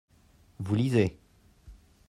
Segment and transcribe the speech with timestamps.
[0.57, 1.19] vous lisez.